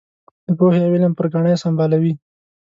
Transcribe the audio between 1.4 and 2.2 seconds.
یې سمبالوي.